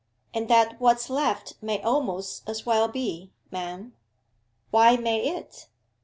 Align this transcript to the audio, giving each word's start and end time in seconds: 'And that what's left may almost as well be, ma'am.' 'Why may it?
'And 0.33 0.47
that 0.47 0.81
what's 0.81 1.11
left 1.11 1.53
may 1.61 1.79
almost 1.83 2.49
as 2.49 2.65
well 2.65 2.87
be, 2.87 3.29
ma'am.' 3.51 3.93
'Why 4.71 4.97
may 4.97 5.27
it? 5.37 5.67